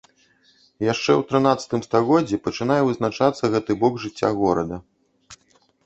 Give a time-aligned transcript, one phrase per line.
[0.93, 4.85] Яшчэ ў трынаццатым стагоддзі пачынае вызначацца гэты бок жыцця горада.